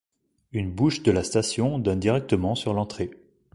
Une 0.51 0.71
bouche 0.71 1.03
de 1.03 1.11
la 1.11 1.23
station 1.23 1.77
donne 1.77 1.99
directement 1.99 2.55
sur 2.55 2.73
l'entrée. 2.73 3.11